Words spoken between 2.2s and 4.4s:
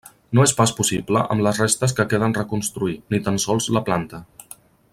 reconstruir, ni tan sols, la planta.